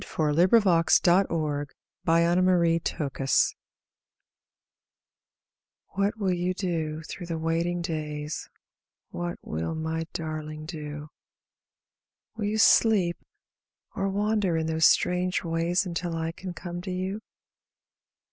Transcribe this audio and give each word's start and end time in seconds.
THE 0.01 0.07
SAD 0.07 1.29
YEARS 1.29 1.29
ON 1.29 1.73
THE 2.07 2.31
OTHER 2.41 3.27
SIDE 3.27 3.53
WHAT 5.89 6.17
will 6.17 6.33
you 6.33 6.55
do 6.55 7.03
through 7.03 7.27
the 7.27 7.37
waiting 7.37 7.83
days, 7.83 8.49
What 9.11 9.37
will 9.43 9.75
my 9.75 10.07
darling 10.11 10.65
do? 10.65 11.09
Will 12.35 12.45
you 12.45 12.57
sleep, 12.57 13.17
or 13.95 14.09
wander 14.09 14.57
in 14.57 14.65
those 14.65 14.87
strange 14.87 15.43
ways 15.43 15.85
Until 15.85 16.15
I 16.15 16.31
can 16.31 16.55
come 16.55 16.81
to 16.81 16.91
you? 16.91 17.21